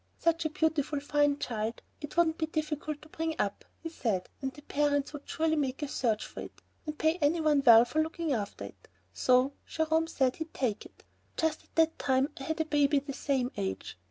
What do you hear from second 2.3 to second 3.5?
be difficult to bring